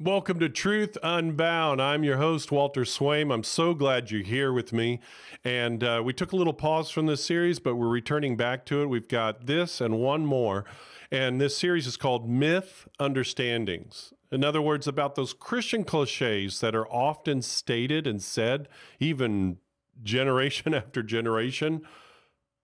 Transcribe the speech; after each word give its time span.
Welcome 0.00 0.40
to 0.40 0.48
Truth 0.48 0.98
Unbound. 1.04 1.80
I'm 1.80 2.02
your 2.02 2.16
host, 2.16 2.50
Walter 2.50 2.80
Swaim. 2.80 3.32
I'm 3.32 3.44
so 3.44 3.74
glad 3.74 4.10
you're 4.10 4.24
here 4.24 4.52
with 4.52 4.72
me. 4.72 4.98
And 5.44 5.84
uh, 5.84 6.02
we 6.04 6.12
took 6.12 6.32
a 6.32 6.36
little 6.36 6.52
pause 6.52 6.90
from 6.90 7.06
this 7.06 7.24
series, 7.24 7.60
but 7.60 7.76
we're 7.76 7.86
returning 7.86 8.36
back 8.36 8.66
to 8.66 8.82
it. 8.82 8.86
We've 8.86 9.06
got 9.06 9.46
this 9.46 9.80
and 9.80 10.00
one 10.00 10.26
more. 10.26 10.64
And 11.12 11.40
this 11.40 11.56
series 11.56 11.86
is 11.86 11.96
called 11.96 12.28
Myth 12.28 12.88
Understandings. 12.98 14.12
In 14.32 14.42
other 14.42 14.60
words, 14.60 14.88
about 14.88 15.14
those 15.14 15.32
Christian 15.32 15.84
cliches 15.84 16.58
that 16.58 16.74
are 16.74 16.88
often 16.88 17.40
stated 17.40 18.04
and 18.04 18.20
said, 18.20 18.66
even 18.98 19.58
generation 20.02 20.74
after 20.74 21.04
generation, 21.04 21.82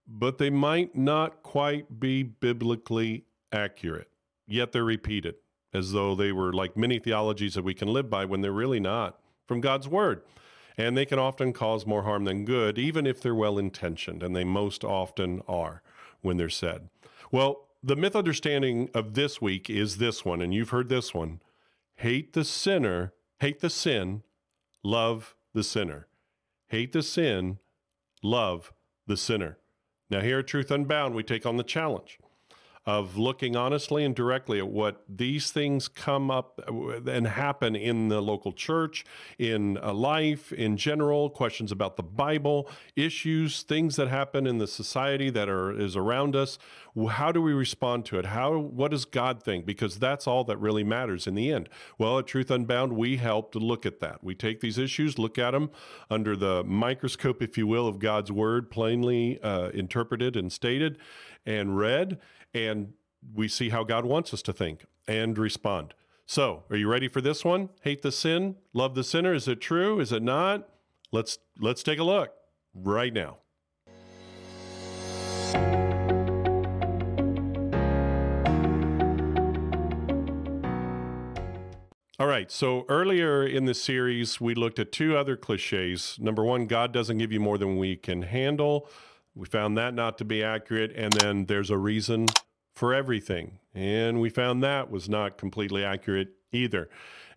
but 0.04 0.38
they 0.38 0.50
might 0.50 0.96
not 0.96 1.44
quite 1.44 2.00
be 2.00 2.24
biblically 2.24 3.26
accurate, 3.52 4.10
yet 4.48 4.72
they're 4.72 4.82
repeated 4.82 5.36
as 5.72 5.92
though 5.92 6.14
they 6.14 6.32
were 6.32 6.52
like 6.52 6.76
many 6.76 6.98
theologies 6.98 7.54
that 7.54 7.64
we 7.64 7.74
can 7.74 7.88
live 7.88 8.10
by 8.10 8.24
when 8.24 8.40
they're 8.40 8.52
really 8.52 8.80
not 8.80 9.18
from 9.46 9.60
God's 9.60 9.88
word. 9.88 10.22
And 10.76 10.96
they 10.96 11.04
can 11.04 11.18
often 11.18 11.52
cause 11.52 11.86
more 11.86 12.04
harm 12.04 12.24
than 12.24 12.44
good, 12.44 12.78
even 12.78 13.06
if 13.06 13.20
they're 13.20 13.34
well 13.34 13.58
intentioned, 13.58 14.22
and 14.22 14.34
they 14.34 14.44
most 14.44 14.84
often 14.84 15.42
are 15.46 15.82
when 16.22 16.36
they're 16.36 16.48
said. 16.48 16.88
Well, 17.30 17.68
the 17.82 17.96
myth 17.96 18.16
understanding 18.16 18.90
of 18.94 19.14
this 19.14 19.40
week 19.40 19.68
is 19.68 19.98
this 19.98 20.24
one, 20.24 20.40
and 20.40 20.54
you've 20.54 20.70
heard 20.70 20.88
this 20.88 21.14
one 21.14 21.40
hate 21.96 22.32
the 22.32 22.44
sinner, 22.44 23.12
hate 23.40 23.60
the 23.60 23.68
sin, 23.70 24.22
love 24.82 25.34
the 25.52 25.62
sinner. 25.62 26.06
Hate 26.68 26.92
the 26.92 27.02
sin, 27.02 27.58
love 28.22 28.72
the 29.06 29.16
sinner. 29.16 29.58
Now, 30.08 30.20
here 30.20 30.38
at 30.38 30.46
Truth 30.46 30.70
Unbound, 30.70 31.14
we 31.14 31.22
take 31.22 31.44
on 31.44 31.56
the 31.56 31.64
challenge 31.64 32.18
of 32.86 33.18
looking 33.18 33.56
honestly 33.56 34.04
and 34.04 34.14
directly 34.14 34.58
at 34.58 34.68
what 34.68 35.04
these 35.06 35.50
things 35.50 35.86
come 35.86 36.30
up 36.30 36.58
and 37.06 37.26
happen 37.26 37.76
in 37.76 38.08
the 38.08 38.22
local 38.22 38.52
church, 38.52 39.04
in 39.38 39.74
life 39.74 40.50
in 40.52 40.78
general, 40.78 41.28
questions 41.28 41.70
about 41.70 41.96
the 41.96 42.02
Bible, 42.02 42.70
issues, 42.96 43.62
things 43.62 43.96
that 43.96 44.08
happen 44.08 44.46
in 44.46 44.58
the 44.58 44.66
society 44.66 45.28
that 45.28 45.48
are 45.48 45.78
is 45.78 45.94
around 45.94 46.34
us. 46.34 46.58
How 47.10 47.30
do 47.30 47.42
we 47.42 47.52
respond 47.52 48.06
to 48.06 48.18
it? 48.18 48.26
How 48.26 48.58
what 48.58 48.90
does 48.90 49.04
God 49.04 49.42
think? 49.42 49.66
Because 49.66 49.98
that's 49.98 50.26
all 50.26 50.42
that 50.44 50.56
really 50.56 50.82
matters 50.82 51.26
in 51.26 51.34
the 51.34 51.52
end. 51.52 51.68
Well, 51.98 52.18
at 52.18 52.26
Truth 52.26 52.50
Unbound, 52.50 52.94
we 52.94 53.18
help 53.18 53.52
to 53.52 53.58
look 53.58 53.84
at 53.84 54.00
that. 54.00 54.24
We 54.24 54.34
take 54.34 54.60
these 54.60 54.78
issues, 54.78 55.18
look 55.18 55.38
at 55.38 55.50
them 55.50 55.70
under 56.10 56.34
the 56.34 56.64
microscope, 56.64 57.42
if 57.42 57.58
you 57.58 57.66
will, 57.66 57.86
of 57.86 57.98
God's 57.98 58.32
word, 58.32 58.70
plainly 58.70 59.40
uh, 59.42 59.68
interpreted 59.68 60.34
and 60.34 60.50
stated 60.50 60.98
and 61.46 61.76
read 61.76 62.18
and 62.54 62.92
we 63.34 63.48
see 63.48 63.68
how 63.68 63.84
God 63.84 64.04
wants 64.04 64.32
us 64.34 64.42
to 64.42 64.52
think 64.52 64.86
and 65.06 65.36
respond. 65.36 65.94
So, 66.26 66.62
are 66.70 66.76
you 66.76 66.88
ready 66.88 67.08
for 67.08 67.20
this 67.20 67.44
one? 67.44 67.70
Hate 67.82 68.02
the 68.02 68.12
sin, 68.12 68.56
love 68.72 68.94
the 68.94 69.04
sinner. 69.04 69.34
Is 69.34 69.48
it 69.48 69.60
true? 69.60 69.98
Is 70.00 70.12
it 70.12 70.22
not? 70.22 70.68
Let's 71.12 71.38
let's 71.58 71.82
take 71.82 71.98
a 71.98 72.04
look 72.04 72.32
right 72.72 73.12
now. 73.12 73.38
All 82.20 82.26
right, 82.26 82.52
so 82.52 82.84
earlier 82.90 83.46
in 83.46 83.64
the 83.64 83.72
series, 83.72 84.40
we 84.40 84.54
looked 84.54 84.78
at 84.78 84.92
two 84.92 85.16
other 85.16 85.36
cliches. 85.38 86.18
Number 86.20 86.44
one, 86.44 86.66
God 86.66 86.92
doesn't 86.92 87.16
give 87.16 87.32
you 87.32 87.40
more 87.40 87.56
than 87.56 87.78
we 87.78 87.96
can 87.96 88.20
handle. 88.20 88.86
We 89.34 89.46
found 89.46 89.76
that 89.78 89.94
not 89.94 90.18
to 90.18 90.24
be 90.24 90.42
accurate. 90.42 90.92
And 90.96 91.12
then 91.12 91.46
there's 91.46 91.70
a 91.70 91.78
reason 91.78 92.26
for 92.74 92.94
everything. 92.94 93.58
And 93.74 94.20
we 94.20 94.30
found 94.30 94.62
that 94.62 94.90
was 94.90 95.08
not 95.08 95.38
completely 95.38 95.84
accurate 95.84 96.30
either 96.52 96.88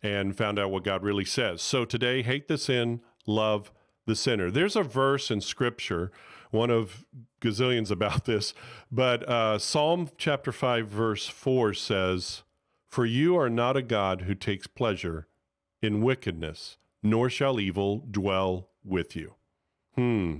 and 0.02 0.36
found 0.36 0.59
out 0.59 0.71
what 0.71 0.83
God 0.83 1.03
really 1.03 1.25
says. 1.25 1.61
So 1.61 1.86
today, 1.86 2.23
hate 2.23 2.47
the 2.47 2.58
sin, 2.58 3.02
love 3.25 3.71
the 4.05 4.16
sinner. 4.16 4.52
There's 4.52 4.75
a 4.75 4.83
verse 4.83 5.31
in 5.31 5.41
scripture, 5.41 6.11
one 6.52 6.69
of 6.69 7.05
gazillions 7.41 7.92
about 7.92 8.26
this, 8.26 8.53
but 8.92 9.27
uh, 9.30 9.59
Psalm 9.59 10.09
chapter 10.17 10.52
5, 10.52 10.87
verse 10.87 11.27
4 11.27 11.73
says, 11.73 12.43
For 12.87 13.05
you 13.05 13.37
are 13.37 13.49
not 13.49 13.77
a 13.77 13.82
God 13.82 14.21
who 14.21 14.36
takes 14.36 14.67
pleasure 14.67 15.27
in 15.82 16.02
wickedness, 16.02 16.77
nor 17.02 17.30
shall 17.30 17.59
evil 17.59 18.05
dwell 18.09 18.70
with 18.83 19.15
you. 19.15 19.36
Hmm 19.95 20.39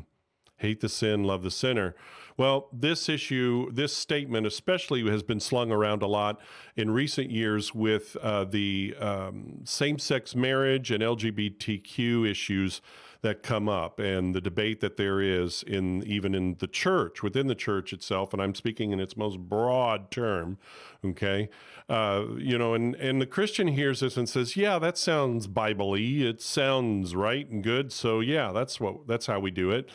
hate 0.64 0.80
the 0.80 0.90
sin, 0.90 1.24
love 1.26 1.44
the 1.44 1.52
sinner. 1.52 1.94
Well, 2.38 2.70
this 2.74 3.10
issue, 3.10 3.70
this 3.72 3.96
statement 3.96 4.48
especially, 4.48 5.08
has 5.10 5.22
been 5.22 5.40
slung 5.40 5.72
around 5.72 6.02
a 6.02 6.08
lot 6.08 6.40
in 6.76 6.90
recent 6.90 7.30
years 7.30 7.76
with 7.76 8.16
uh, 8.22 8.46
the 8.46 8.96
um, 9.00 9.60
same 9.66 10.00
sex 10.00 10.34
marriage 10.34 10.90
and 10.90 11.04
LGBTQ 11.04 12.28
issues 12.28 12.82
that 13.24 13.42
come 13.42 13.70
up 13.70 14.00
and 14.00 14.36
the 14.36 14.42
debate 14.42 14.82
that 14.82 14.98
there 14.98 15.22
is 15.22 15.64
in 15.64 16.04
even 16.04 16.36
in 16.36 16.56
the 16.60 16.68
church 16.68 17.24
within 17.24 17.48
the 17.48 17.56
church 17.56 17.94
itself 17.94 18.34
and 18.34 18.42
i'm 18.42 18.54
speaking 18.54 18.92
in 18.92 19.00
its 19.00 19.16
most 19.16 19.40
broad 19.40 20.12
term 20.12 20.58
okay? 21.06 21.50
Uh, 21.88 22.26
you 22.38 22.58
know 22.58 22.74
and 22.74 22.96
and 22.96 23.22
the 23.22 23.26
christian 23.26 23.68
hears 23.68 24.02
this 24.02 24.18
and 24.18 24.28
says 24.28 24.58
yeah 24.58 24.78
that 24.78 24.98
sounds 24.98 25.48
bible 25.48 25.96
it 25.96 26.42
sounds 26.42 27.16
right 27.16 27.50
and 27.50 27.64
good. 27.64 27.94
So 27.94 28.20
yeah 28.20 28.52
that's 28.52 28.80
what 28.82 29.08
that's 29.08 29.26
how 29.26 29.40
we 29.40 29.52
do 29.52 29.72
it 29.72 29.90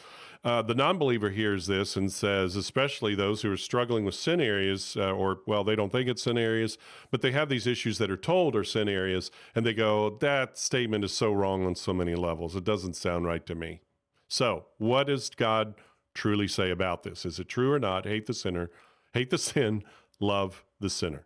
uh, 0.45 0.63
the 0.63 0.75
non 0.75 0.99
believer 0.99 1.31
hears 1.31 1.67
this 1.67 1.97
and 1.97 2.13
says, 2.13 2.55
especially 2.55 3.15
those 3.15 3.43
who 3.43 3.53
are 3.53 3.57
struggling 3.57 4.05
with 4.05 4.15
sin 4.15 4.41
areas, 4.41 4.97
uh, 4.97 5.13
or, 5.13 5.41
well, 5.47 5.65
they 5.65 5.75
don't 5.75 5.91
think 5.91 6.09
it's 6.09 6.23
sin 6.23 6.39
areas, 6.39 6.79
but 7.11 7.23
they 7.23 7.33
have 7.33 7.49
these 7.49 7.67
issues 7.67 7.99
that 7.99 8.11
are 8.11 8.17
told 8.17 8.55
are 8.55 8.65
sin 8.65 8.89
areas, 8.89 9.31
and 9.55 9.67
they 9.67 9.75
go, 9.75 10.17
that 10.21 10.57
statement 10.57 11.05
is 11.05 11.13
so 11.13 11.33
wrong 11.33 11.67
on 11.67 11.75
so 11.75 11.93
many 11.93 12.15
levels. 12.15 12.55
It 12.55 12.65
doesn't 12.65 12.95
sound 12.95 13.27
right 13.27 13.45
to 13.47 13.55
me. 13.55 13.81
So, 14.29 14.67
what 14.79 15.09
does 15.09 15.31
God 15.31 15.75
truly 16.15 16.49
say 16.49 16.71
about 16.71 17.03
this? 17.03 17.27
Is 17.27 17.39
it 17.39 17.49
true 17.49 17.73
or 17.73 17.79
not? 17.79 18.07
Hate 18.07 18.27
the 18.27 18.35
sinner, 18.35 18.71
hate 19.15 19.31
the 19.31 19.39
sin, 19.39 19.83
love 20.21 20.65
the 20.81 20.91
sinner. 20.91 21.25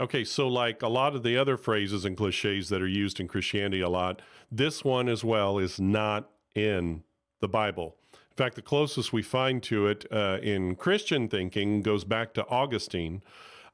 Okay, 0.00 0.24
so 0.24 0.48
like 0.48 0.82
a 0.82 0.88
lot 0.88 1.14
of 1.14 1.22
the 1.22 1.36
other 1.36 1.56
phrases 1.56 2.04
and 2.06 2.16
cliches 2.16 2.70
that 2.70 2.80
are 2.80 2.88
used 2.88 3.20
in 3.20 3.28
Christianity 3.28 3.82
a 3.82 3.88
lot, 3.88 4.22
this 4.50 4.82
one 4.82 5.08
as 5.08 5.22
well 5.22 5.58
is 5.58 5.78
not 5.78 6.30
in 6.54 7.02
the 7.40 7.48
Bible. 7.48 7.96
Fact, 8.40 8.56
the 8.56 8.62
closest 8.62 9.12
we 9.12 9.20
find 9.20 9.62
to 9.64 9.86
it 9.86 10.06
uh, 10.10 10.38
in 10.42 10.74
Christian 10.74 11.28
thinking 11.28 11.82
goes 11.82 12.04
back 12.04 12.32
to 12.32 12.48
Augustine, 12.48 13.22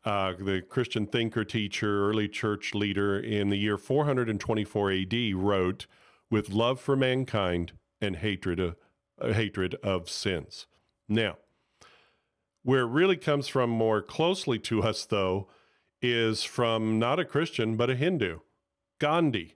uh, 0.05 0.33
the 0.41 0.61
Christian 0.61 1.07
thinker, 1.07 1.45
teacher, 1.45 2.11
early 2.11 2.27
church 2.27 2.75
leader 2.75 3.17
in 3.17 3.49
the 3.51 3.57
year 3.59 3.79
424 3.79 4.91
AD, 4.91 5.35
wrote, 5.37 5.87
"With 6.33 6.51
love 6.51 6.81
for 6.81 6.97
mankind 6.97 7.75
and 8.01 8.17
hatred 8.17 8.59
of, 8.59 8.75
uh, 9.21 9.35
hatred 9.35 9.77
of 9.85 10.11
sins." 10.11 10.67
Now, 11.09 11.37
where 12.65 12.81
it 12.81 12.91
really 12.91 13.17
comes 13.17 13.47
from 13.47 13.71
more 13.71 14.03
closely 14.03 14.59
to 14.59 14.83
us, 14.83 15.07
though, 15.07 15.49
is 16.03 16.43
from 16.43 16.99
not 16.99 17.21
a 17.21 17.25
Christian 17.25 17.77
but 17.77 17.89
a 17.89 17.95
Hindu, 17.95 18.41
Gandhi. 18.99 19.55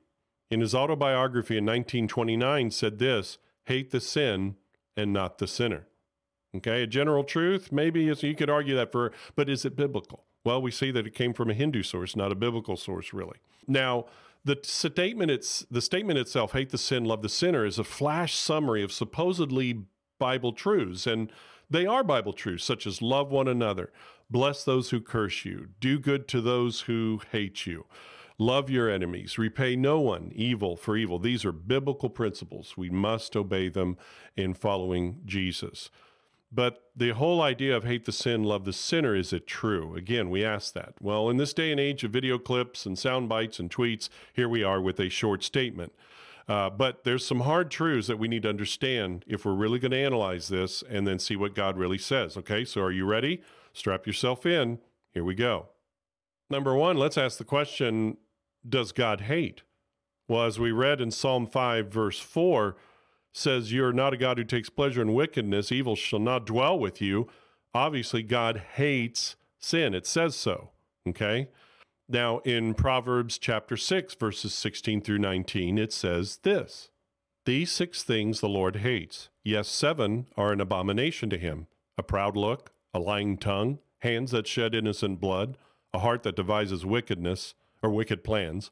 In 0.52 0.60
his 0.60 0.72
autobiography 0.72 1.56
in 1.56 1.64
1929, 1.64 2.70
said 2.70 3.00
this: 3.00 3.38
"Hate 3.64 3.90
the 3.90 4.00
sin." 4.00 4.54
And 4.96 5.12
not 5.12 5.38
the 5.38 5.46
sinner. 5.46 5.86
Okay, 6.56 6.82
a 6.82 6.86
general 6.86 7.22
truth, 7.22 7.70
maybe 7.70 8.02
you 8.02 8.34
could 8.34 8.50
argue 8.50 8.74
that 8.74 8.90
for, 8.90 9.12
but 9.36 9.48
is 9.48 9.64
it 9.64 9.76
biblical? 9.76 10.24
Well, 10.44 10.60
we 10.60 10.70
see 10.70 10.90
that 10.90 11.06
it 11.06 11.14
came 11.14 11.32
from 11.32 11.48
a 11.48 11.54
Hindu 11.54 11.82
source, 11.82 12.16
not 12.16 12.32
a 12.32 12.34
biblical 12.34 12.76
source, 12.76 13.12
really. 13.12 13.38
Now, 13.68 14.06
the 14.44 14.58
statement 14.62 15.30
it's 15.30 15.66
the 15.70 15.82
statement 15.82 16.18
itself, 16.18 16.52
hate 16.52 16.70
the 16.70 16.78
sin, 16.78 17.04
love 17.04 17.22
the 17.22 17.28
sinner, 17.28 17.64
is 17.64 17.78
a 17.78 17.84
flash 17.84 18.34
summary 18.34 18.82
of 18.82 18.90
supposedly 18.90 19.84
Bible 20.18 20.52
truths. 20.52 21.06
And 21.06 21.30
they 21.68 21.86
are 21.86 22.02
Bible 22.02 22.32
truths, 22.32 22.64
such 22.64 22.86
as 22.86 23.00
love 23.00 23.30
one 23.30 23.46
another, 23.46 23.92
bless 24.28 24.64
those 24.64 24.90
who 24.90 25.00
curse 25.00 25.44
you, 25.44 25.68
do 25.78 25.98
good 25.98 26.26
to 26.28 26.40
those 26.40 26.82
who 26.82 27.20
hate 27.30 27.66
you. 27.66 27.86
Love 28.40 28.70
your 28.70 28.88
enemies. 28.88 29.36
Repay 29.36 29.76
no 29.76 30.00
one 30.00 30.32
evil 30.34 30.74
for 30.74 30.96
evil. 30.96 31.18
These 31.18 31.44
are 31.44 31.52
biblical 31.52 32.08
principles. 32.08 32.74
We 32.74 32.88
must 32.88 33.36
obey 33.36 33.68
them 33.68 33.98
in 34.34 34.54
following 34.54 35.20
Jesus. 35.26 35.90
But 36.50 36.82
the 36.96 37.10
whole 37.10 37.42
idea 37.42 37.76
of 37.76 37.84
hate 37.84 38.06
the 38.06 38.12
sin, 38.12 38.42
love 38.42 38.64
the 38.64 38.72
sinner, 38.72 39.14
is 39.14 39.34
it 39.34 39.46
true? 39.46 39.94
Again, 39.94 40.30
we 40.30 40.42
ask 40.42 40.72
that. 40.72 40.94
Well, 41.02 41.28
in 41.28 41.36
this 41.36 41.52
day 41.52 41.70
and 41.70 41.78
age 41.78 42.02
of 42.02 42.12
video 42.12 42.38
clips 42.38 42.86
and 42.86 42.98
sound 42.98 43.28
bites 43.28 43.58
and 43.58 43.70
tweets, 43.70 44.08
here 44.32 44.48
we 44.48 44.64
are 44.64 44.80
with 44.80 44.98
a 44.98 45.10
short 45.10 45.44
statement. 45.44 45.92
Uh, 46.48 46.70
but 46.70 47.04
there's 47.04 47.26
some 47.26 47.40
hard 47.40 47.70
truths 47.70 48.06
that 48.06 48.18
we 48.18 48.26
need 48.26 48.44
to 48.44 48.48
understand 48.48 49.22
if 49.28 49.44
we're 49.44 49.52
really 49.52 49.78
going 49.78 49.90
to 49.90 49.98
analyze 49.98 50.48
this 50.48 50.82
and 50.88 51.06
then 51.06 51.18
see 51.18 51.36
what 51.36 51.54
God 51.54 51.76
really 51.76 51.98
says. 51.98 52.38
Okay, 52.38 52.64
so 52.64 52.80
are 52.80 52.90
you 52.90 53.04
ready? 53.04 53.42
Strap 53.74 54.06
yourself 54.06 54.46
in. 54.46 54.78
Here 55.12 55.24
we 55.24 55.34
go. 55.34 55.66
Number 56.48 56.74
one, 56.74 56.96
let's 56.96 57.18
ask 57.18 57.36
the 57.36 57.44
question 57.44 58.16
does 58.68 58.92
God 58.92 59.22
hate? 59.22 59.62
Well, 60.28 60.44
as 60.44 60.58
we 60.58 60.70
read 60.70 61.00
in 61.00 61.10
Psalm 61.10 61.46
5, 61.46 61.88
verse 61.88 62.20
4, 62.20 62.76
says, 63.32 63.72
You're 63.72 63.92
not 63.92 64.14
a 64.14 64.16
God 64.16 64.38
who 64.38 64.44
takes 64.44 64.70
pleasure 64.70 65.02
in 65.02 65.14
wickedness, 65.14 65.72
evil 65.72 65.96
shall 65.96 66.18
not 66.18 66.46
dwell 66.46 66.78
with 66.78 67.00
you. 67.00 67.28
Obviously, 67.74 68.22
God 68.22 68.62
hates 68.74 69.36
sin. 69.58 69.94
It 69.94 70.06
says 70.06 70.34
so. 70.36 70.70
Okay. 71.08 71.48
Now, 72.08 72.38
in 72.40 72.74
Proverbs 72.74 73.38
chapter 73.38 73.76
6, 73.76 74.14
verses 74.14 74.52
16 74.52 75.00
through 75.00 75.18
19, 75.18 75.78
it 75.78 75.92
says 75.92 76.38
this 76.42 76.90
These 77.46 77.70
six 77.70 78.02
things 78.02 78.40
the 78.40 78.48
Lord 78.48 78.76
hates. 78.76 79.28
Yes, 79.44 79.68
seven 79.68 80.26
are 80.36 80.52
an 80.52 80.60
abomination 80.60 81.30
to 81.30 81.38
him 81.38 81.68
a 81.96 82.02
proud 82.02 82.36
look, 82.36 82.72
a 82.94 82.98
lying 82.98 83.36
tongue, 83.36 83.78
hands 83.98 84.30
that 84.30 84.46
shed 84.46 84.74
innocent 84.74 85.20
blood, 85.20 85.56
a 85.92 85.98
heart 85.98 86.22
that 86.22 86.36
devises 86.36 86.84
wickedness 86.84 87.54
or 87.82 87.90
wicked 87.90 88.24
plans, 88.24 88.70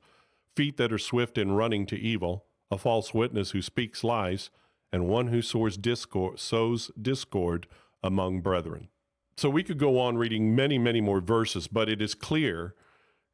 feet 0.55 0.77
that 0.77 0.93
are 0.93 0.99
swift 0.99 1.39
in 1.39 1.53
running 1.53 1.87
to 1.87 1.97
evil, 1.97 2.45
a 2.71 2.79
false 2.79 3.15
witness 3.15 3.53
who 3.53 3.63
speaks 3.63 4.05
lies, 4.05 4.51
and 4.93 5.09
one 5.09 5.29
who 5.29 5.43
discord, 5.77 6.39
sows 6.39 6.91
discord 7.01 7.67
among 8.03 8.41
brethren. 8.41 8.89
So 9.37 9.49
we 9.49 9.63
could 9.63 9.79
go 9.79 10.01
on 10.01 10.19
reading 10.19 10.57
many, 10.57 10.79
many 10.79 11.01
more 11.01 11.21
verses, 11.21 11.69
but 11.69 11.89
it 11.89 12.03
is 12.03 12.15
clear 12.15 12.75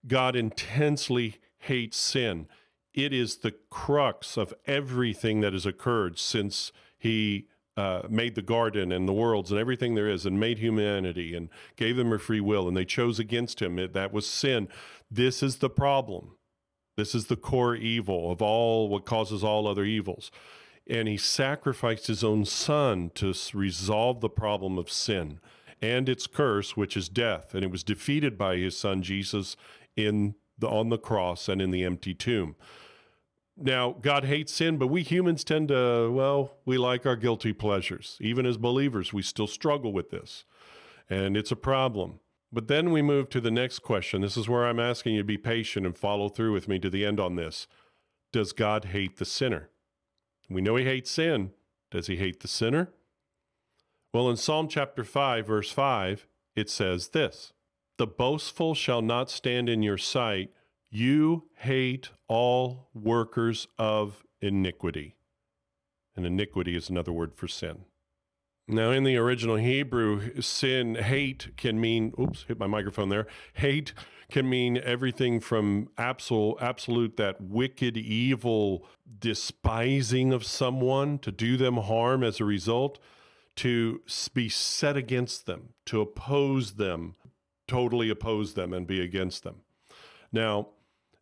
God 0.07 0.37
intensely 0.37 1.37
hates 1.59 1.97
sin. 1.97 2.47
It 2.93 3.13
is 3.13 3.39
the 3.39 3.55
crux 3.71 4.37
of 4.37 4.53
everything 4.67 5.41
that 5.41 5.55
has 5.55 5.65
occurred 5.65 6.19
since 6.19 6.73
he 6.99 7.49
uh, 7.77 8.03
made 8.09 8.35
the 8.35 8.43
garden 8.43 8.93
and 8.93 9.09
the 9.09 9.13
worlds 9.13 9.51
and 9.51 9.59
everything 9.59 9.95
there 9.95 10.09
is 10.09 10.25
and 10.25 10.39
made 10.39 10.59
humanity 10.59 11.35
and 11.35 11.49
gave 11.77 11.97
them 11.97 12.13
a 12.13 12.19
free 12.19 12.41
will 12.41 12.69
and 12.69 12.77
they 12.77 12.85
chose 12.85 13.19
against 13.19 13.61
him. 13.61 13.79
It, 13.79 13.93
that 13.95 14.13
was 14.13 14.27
sin. 14.27 14.69
This 15.11 15.43
is 15.43 15.57
the 15.57 15.71
problem. 15.71 16.37
This 16.97 17.15
is 17.15 17.27
the 17.27 17.37
core 17.37 17.75
evil 17.75 18.31
of 18.31 18.41
all 18.41 18.89
what 18.89 19.05
causes 19.05 19.43
all 19.43 19.67
other 19.67 19.85
evils. 19.85 20.31
And 20.87 21.09
he 21.09 21.17
sacrificed 21.17 22.07
his 22.07 22.23
own 22.23 22.45
son 22.45 23.11
to 23.15 23.35
resolve 23.53 24.21
the 24.21 24.29
problem 24.29 24.79
of 24.79 24.91
sin 24.91 25.41
and 25.81 26.09
its 26.09 26.27
curse, 26.27 26.77
which 26.77 26.97
is 26.97 27.09
death. 27.09 27.55
And 27.55 27.65
it 27.65 27.71
was 27.71 27.83
defeated 27.83 28.39
by 28.39 28.57
his 28.57 28.79
son 28.79 29.03
Jesus 29.03 29.57
in 29.97 30.35
the, 30.59 30.69
on 30.69 30.91
the 30.91 30.99
cross 30.99 31.49
and 31.49 31.61
in 31.61 31.71
the 31.71 31.85
empty 31.85 32.15
tomb. 32.15 32.55
Now, 33.57 33.93
God 33.93 34.25
hates 34.25 34.53
sin, 34.53 34.79
but 34.79 34.89
we 34.89 35.03
humans 35.03 35.45
tend 35.45 35.69
to, 35.69 36.11
well, 36.11 36.57
we 36.65 36.77
like 36.77 37.07
our 37.07 37.17
guilty 37.17 37.53
pleasures. 37.53 38.19
Even 38.21 38.47
as 38.47 38.57
believers, 38.57 39.13
we 39.13 39.23
still 39.23 39.47
struggle 39.47 39.93
with 39.93 40.11
this, 40.11 40.45
and 41.09 41.37
it's 41.37 41.53
a 41.53 41.57
problem. 41.57 42.19
But 42.53 42.69
then 42.69 42.91
we 42.91 43.03
move 43.03 43.29
to 43.31 43.41
the 43.41 43.51
next 43.51 43.81
question. 43.81 44.21
This 44.21 44.37
is 44.37 44.49
where 44.49 44.67
I'm 44.67 44.81
asking 44.81 45.15
you 45.15 45.21
to 45.21 45.27
be 45.27 45.39
patient 45.39 45.87
and 45.87 45.97
follow 45.97 46.29
through 46.29 46.53
with 46.53 46.69
me 46.69 46.79
to 46.81 46.91
the 46.91 47.05
end 47.05 47.21
on 47.21 47.37
this. 47.37 47.67
Does 48.33 48.53
God 48.53 48.87
hate 48.87 49.19
the 49.19 49.25
sinner? 49.25 49.71
We 50.49 50.61
know 50.61 50.77
he 50.77 50.85
hates 50.85 51.11
sin. 51.11 51.53
Does 51.91 52.09
he 52.09 52.17
hate 52.17 52.41
the 52.41 52.49
sinner? 52.49 52.93
Well, 54.13 54.31
in 54.31 54.37
Psalm 54.37 54.69
chapter 54.69 55.05
5, 55.05 55.47
verse 55.47 55.71
5, 55.71 56.27
it 56.55 56.71
says 56.71 57.09
this 57.09 57.53
The 57.97 58.07
boastful 58.07 58.75
shall 58.75 59.03
not 59.03 59.31
stand 59.31 59.69
in 59.69 59.83
your 59.83 59.99
sight 59.99 60.51
you 60.95 61.43
hate 61.57 62.11
all 62.29 62.89
workers 62.95 63.67
of 63.79 64.23
iniquity. 64.41 65.17
And 66.15 66.25
iniquity 66.25 66.77
is 66.77 66.89
another 66.89 67.13
word 67.13 67.35
for 67.35 67.49
sin. 67.49 67.87
Now, 68.69 68.93
in 68.93 69.03
the 69.03 69.17
original 69.17 69.57
Hebrew, 69.57 70.41
sin, 70.41 70.95
hate 70.95 71.57
can 71.57 71.81
mean, 71.81 72.15
oops, 72.19 72.45
hit 72.47 72.61
my 72.61 72.69
microphone 72.69 73.09
there. 73.09 73.27
Hate 73.55 73.93
can 74.31 74.49
mean 74.49 74.79
everything 74.79 75.41
from 75.41 75.89
absolute, 75.99 76.59
absolute, 76.61 77.17
that 77.17 77.41
wicked, 77.41 77.97
evil 77.97 78.87
despising 79.19 80.33
of 80.33 80.47
someone 80.47 81.19
to 81.19 81.33
do 81.33 81.57
them 81.57 81.77
harm 81.77 82.23
as 82.23 82.41
a 82.41 82.45
result, 82.45 83.01
to 83.57 84.01
be 84.33 84.49
set 84.49 84.97
against 84.97 85.45
them, 85.45 85.71
to 85.87 86.01
oppose 86.01 86.75
them, 86.75 87.17
totally 87.67 88.11
oppose 88.11 88.55
them 88.55 88.73
and 88.73 88.87
be 88.87 89.01
against 89.01 89.43
them. 89.43 89.57
Now, 90.33 90.69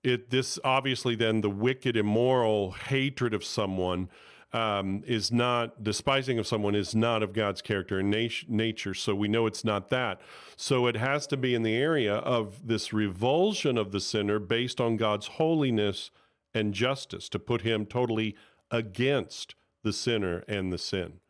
it 0.04 0.30
this 0.30 0.58
obviously 0.64 1.14
then 1.14 1.40
the 1.40 1.50
wicked, 1.50 1.96
immoral 1.96 2.72
hatred 2.72 3.34
of 3.34 3.44
someone 3.44 4.08
um, 4.52 5.02
is 5.06 5.32
not 5.32 5.82
despising 5.82 6.38
of 6.38 6.46
someone 6.46 6.74
is 6.74 6.94
not 6.94 7.22
of 7.22 7.32
God's 7.32 7.62
character 7.62 7.98
and 7.98 8.10
nat- 8.10 8.48
nature. 8.48 8.92
So 8.94 9.14
we 9.14 9.28
know 9.28 9.46
it's 9.46 9.64
not 9.64 9.88
that. 9.90 10.20
So 10.56 10.86
it 10.86 10.96
has 10.96 11.26
to 11.28 11.36
be 11.36 11.54
in 11.54 11.62
the 11.62 11.74
area 11.74 12.16
of 12.16 12.66
this 12.66 12.92
revulsion 12.92 13.78
of 13.78 13.92
the 13.92 14.00
sinner 14.00 14.38
based 14.38 14.80
on 14.80 14.96
God's 14.96 15.26
holiness 15.28 16.10
and 16.52 16.74
justice 16.74 17.28
to 17.30 17.38
put 17.38 17.62
him 17.62 17.86
totally 17.86 18.36
against 18.70 19.54
the 19.82 19.92
sinner 19.92 20.44
and 20.46 20.72
the 20.72 20.78
sin 20.78 21.20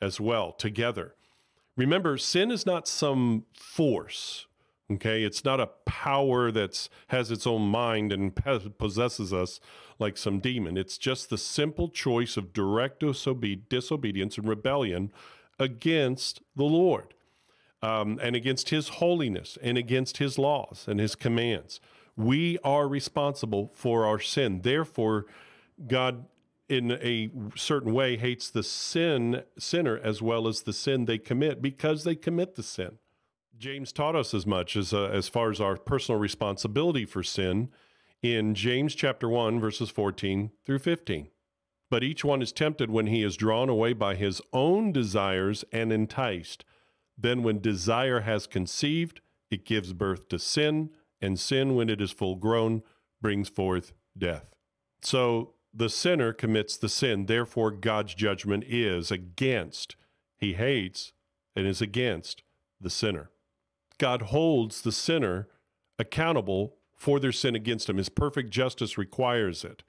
as 0.00 0.20
well 0.20 0.52
together. 0.52 1.14
Remember, 1.76 2.16
sin 2.16 2.50
is 2.50 2.66
not 2.66 2.88
some 2.88 3.44
force 3.54 4.46
Okay, 4.88 5.24
it's 5.24 5.44
not 5.44 5.58
a 5.58 5.70
power 5.84 6.52
that's 6.52 6.88
has 7.08 7.32
its 7.32 7.44
own 7.44 7.62
mind 7.62 8.12
and 8.12 8.32
possesses 8.78 9.32
us 9.32 9.58
like 9.98 10.16
some 10.16 10.38
demon. 10.38 10.76
It's 10.76 10.96
just 10.96 11.28
the 11.28 11.38
simple 11.38 11.88
choice 11.88 12.36
of 12.36 12.52
direct 12.52 13.00
disobe- 13.00 13.68
disobedience 13.68 14.38
and 14.38 14.48
rebellion 14.48 15.12
against 15.58 16.40
the 16.54 16.64
Lord, 16.64 17.14
um, 17.82 18.20
and 18.22 18.36
against 18.36 18.68
His 18.68 18.88
holiness, 18.88 19.58
and 19.60 19.76
against 19.76 20.18
His 20.18 20.38
laws 20.38 20.84
and 20.86 21.00
His 21.00 21.16
commands. 21.16 21.80
We 22.16 22.58
are 22.62 22.86
responsible 22.86 23.72
for 23.74 24.06
our 24.06 24.20
sin. 24.20 24.60
Therefore, 24.62 25.26
God, 25.88 26.26
in 26.68 26.92
a 26.92 27.28
certain 27.56 27.92
way, 27.92 28.16
hates 28.16 28.50
the 28.50 28.62
sin 28.62 29.42
sinner 29.58 29.98
as 29.98 30.22
well 30.22 30.46
as 30.46 30.62
the 30.62 30.72
sin 30.72 31.06
they 31.06 31.18
commit 31.18 31.60
because 31.60 32.04
they 32.04 32.14
commit 32.14 32.54
the 32.54 32.62
sin. 32.62 32.98
James 33.58 33.90
taught 33.92 34.16
us 34.16 34.34
as 34.34 34.46
much 34.46 34.76
as 34.76 34.92
uh, 34.92 35.04
as 35.04 35.28
far 35.28 35.50
as 35.50 35.60
our 35.60 35.76
personal 35.76 36.20
responsibility 36.20 37.04
for 37.04 37.22
sin 37.22 37.70
in 38.22 38.54
James 38.54 38.94
chapter 38.94 39.28
1 39.28 39.60
verses 39.60 39.88
14 39.90 40.50
through 40.64 40.78
15. 40.78 41.28
But 41.88 42.02
each 42.02 42.24
one 42.24 42.42
is 42.42 42.52
tempted 42.52 42.90
when 42.90 43.06
he 43.06 43.22
is 43.22 43.36
drawn 43.36 43.68
away 43.68 43.92
by 43.92 44.16
his 44.16 44.42
own 44.52 44.92
desires 44.92 45.64
and 45.72 45.92
enticed. 45.92 46.64
Then 47.16 47.42
when 47.42 47.60
desire 47.60 48.20
has 48.20 48.46
conceived, 48.46 49.20
it 49.50 49.64
gives 49.64 49.92
birth 49.92 50.28
to 50.28 50.38
sin, 50.38 50.90
and 51.20 51.38
sin 51.38 51.76
when 51.76 51.88
it 51.88 52.00
is 52.00 52.10
full 52.10 52.34
grown 52.34 52.82
brings 53.22 53.48
forth 53.48 53.92
death. 54.18 54.52
So 55.00 55.54
the 55.72 55.88
sinner 55.88 56.32
commits 56.32 56.76
the 56.76 56.88
sin, 56.88 57.26
therefore 57.26 57.70
God's 57.70 58.14
judgment 58.14 58.64
is 58.66 59.10
against, 59.10 59.96
he 60.36 60.54
hates 60.54 61.12
and 61.54 61.66
is 61.66 61.80
against 61.80 62.42
the 62.80 62.90
sinner. 62.90 63.30
God 63.98 64.22
holds 64.22 64.82
the 64.82 64.92
sinner 64.92 65.48
accountable 65.98 66.76
for 66.94 67.20
their 67.20 67.32
sin 67.32 67.54
against 67.54 67.88
him. 67.88 67.96
His 67.96 68.08
perfect 68.08 68.50
justice 68.50 68.98
requires 68.98 69.64
it. 69.64 69.82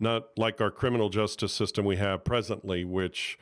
Not 0.00 0.28
like 0.36 0.60
our 0.60 0.70
criminal 0.70 1.08
justice 1.08 1.52
system 1.52 1.84
we 1.84 1.96
have 1.96 2.24
presently, 2.24 2.84
which 2.84 3.38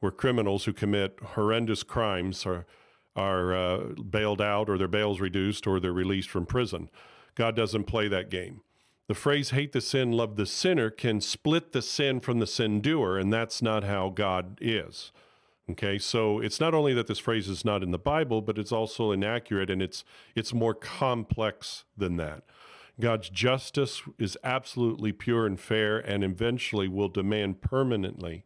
where 0.00 0.12
criminals 0.12 0.64
who 0.64 0.72
commit 0.72 1.18
horrendous 1.20 1.82
crimes 1.82 2.46
are 2.46 2.66
are 3.16 3.54
uh, 3.54 3.78
bailed 4.10 4.42
out 4.42 4.68
or 4.68 4.76
their 4.76 4.86
bail's 4.86 5.20
reduced 5.20 5.66
or 5.66 5.80
they're 5.80 5.92
released 5.92 6.28
from 6.28 6.44
prison. 6.44 6.90
God 7.34 7.56
doesn't 7.56 7.84
play 7.84 8.08
that 8.08 8.30
game. 8.30 8.60
The 9.08 9.14
phrase 9.14 9.50
hate 9.50 9.72
the 9.72 9.80
sin, 9.80 10.12
love 10.12 10.36
the 10.36 10.46
sinner 10.46 10.90
can 10.90 11.20
split 11.20 11.72
the 11.72 11.80
sin 11.80 12.20
from 12.20 12.40
the 12.40 12.46
sin 12.46 12.80
doer, 12.80 13.16
and 13.16 13.32
that's 13.32 13.62
not 13.62 13.84
how 13.84 14.10
God 14.10 14.58
is. 14.60 15.12
Okay, 15.68 15.98
so 15.98 16.38
it's 16.38 16.60
not 16.60 16.74
only 16.74 16.94
that 16.94 17.08
this 17.08 17.18
phrase 17.18 17.48
is 17.48 17.64
not 17.64 17.82
in 17.82 17.90
the 17.90 17.98
Bible, 17.98 18.40
but 18.40 18.56
it's 18.56 18.70
also 18.70 19.10
inaccurate 19.10 19.68
and 19.68 19.82
it's 19.82 20.04
it's 20.36 20.54
more 20.54 20.74
complex 20.74 21.84
than 21.96 22.16
that. 22.16 22.44
God's 23.00 23.28
justice 23.28 24.02
is 24.18 24.38
absolutely 24.44 25.12
pure 25.12 25.44
and 25.44 25.58
fair, 25.58 25.98
and 25.98 26.22
eventually 26.24 26.88
will 26.88 27.08
demand 27.08 27.60
permanently 27.60 28.44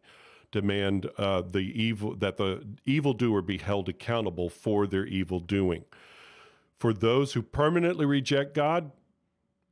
demand 0.51 1.09
uh, 1.17 1.41
the 1.41 1.59
evil 1.59 2.15
that 2.15 2.37
the 2.37 2.65
evildoer 2.85 3.41
be 3.41 3.57
held 3.59 3.87
accountable 3.87 4.49
for 4.49 4.87
their 4.87 5.05
evil 5.05 5.39
doing. 5.39 5.85
For 6.77 6.91
those 6.91 7.33
who 7.33 7.43
permanently 7.43 8.05
reject 8.05 8.55
God, 8.55 8.91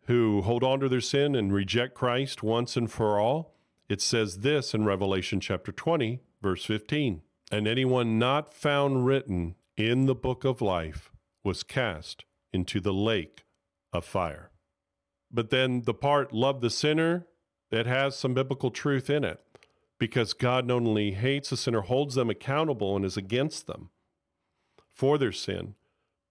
who 0.06 0.44
hold 0.44 0.63
on 0.63 0.79
to 0.82 0.88
their 0.88 1.01
sin 1.01 1.36
and 1.36 1.51
reject 1.51 1.96
Christ 1.96 2.44
once 2.44 2.77
and 2.77 2.89
for 2.89 3.20
all, 3.20 3.56
it 3.89 4.01
says 4.01 4.38
this 4.38 4.75
in 4.75 4.86
Revelation 4.86 5.39
chapter 5.39 5.72
20, 5.72 6.22
verse 6.41 6.63
15 6.63 7.24
and 7.51 7.68
anyone 7.68 8.20
not 8.20 8.53
found 8.53 9.06
written 9.06 9.56
in 9.75 10.06
the 10.06 10.15
book 10.15 10.44
of 10.44 10.62
life 10.62 11.12
was 11.44 11.63
cast 11.63 12.25
into 12.53 12.79
the 12.79 12.94
lake 12.94 13.46
of 13.94 14.06
fire. 14.06 14.51
But 15.32 15.50
then 15.50 15.84
the 15.84 15.94
part, 15.94 16.34
love 16.34 16.62
the 16.62 16.70
sinner, 16.70 17.27
it 17.72 17.86
has 17.86 18.18
some 18.18 18.34
biblical 18.34 18.72
truth 18.72 19.10
in 19.10 19.24
it 19.24 19.39
because 20.00 20.34
God 20.34 20.65
not 20.65 20.75
only 20.75 21.12
hates 21.12 21.50
the 21.50 21.58
sinner, 21.58 21.82
holds 21.82 22.15
them 22.15 22.29
accountable, 22.29 22.96
and 22.96 23.06
is 23.06 23.18
against 23.18 23.68
them 23.68 23.89
for 24.94 25.18
their 25.18 25.32
sin, 25.32 25.75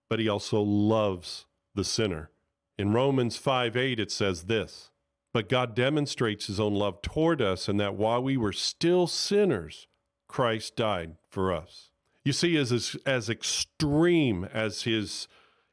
but 0.09 0.19
he 0.19 0.29
also 0.29 0.61
loves 0.61 1.47
the 1.75 1.85
sinner. 1.85 2.31
In 2.79 2.93
Romans 2.93 3.37
5 3.37 3.77
8, 3.77 4.01
it 4.01 4.11
says 4.11 4.45
this 4.45 4.91
But 5.33 5.49
God 5.49 5.75
demonstrates 5.75 6.47
his 6.47 6.59
own 6.59 6.75
love 6.75 7.03
toward 7.03 7.43
us 7.43 7.69
in 7.69 7.77
that 7.77 7.95
while 7.95 8.23
we 8.23 8.37
were 8.37 8.53
still 8.53 9.07
sinners, 9.07 9.87
Christ 10.29 10.77
died 10.77 11.17
for 11.29 11.53
us. 11.53 11.91
You 12.25 12.33
see, 12.33 12.57
as, 12.57 12.71
as, 12.73 12.97
as 13.07 13.31
extreme 13.31 14.45
as 14.53 14.83
his 14.83 15.29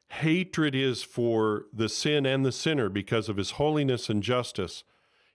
hatred 0.08 0.74
is 0.74 1.02
for 1.02 1.66
the 1.72 1.88
sin 1.88 2.24
and 2.24 2.44
the 2.44 2.52
sinner 2.52 2.88
because 2.88 3.28
of 3.28 3.36
his 3.36 3.52
holiness 3.52 4.08
and 4.08 4.22
justice, 4.22 4.82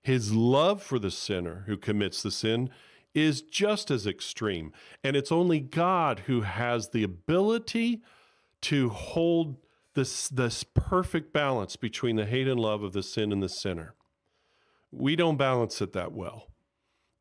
his 0.02 0.34
love 0.34 0.82
for 0.82 0.98
the 0.98 1.12
sinner 1.12 1.64
who 1.68 1.78
commits 1.78 2.24
the 2.24 2.32
sin 2.32 2.70
is 3.14 3.42
just 3.42 3.92
as 3.92 4.08
extreme. 4.08 4.72
And 5.04 5.16
it's 5.16 5.32
only 5.32 5.60
God 5.60 6.22
who 6.26 6.42
has 6.42 6.90
the 6.90 7.04
ability 7.04 8.02
to 8.62 8.90
hold 8.90 9.58
this, 9.94 10.30
this 10.30 10.64
perfect 10.64 11.34
balance 11.34 11.76
between 11.76 12.16
the 12.16 12.26
hate 12.26 12.48
and 12.48 12.60
love 12.60 12.84
of 12.84 12.94
the 12.94 13.04
sin 13.04 13.32
and 13.32 13.44
the 13.44 13.50
sinner. 13.50 13.96
We 14.92 15.16
don't 15.16 15.38
balance 15.38 15.82
it 15.82 15.94
that 15.94 16.14
well. 16.14 16.48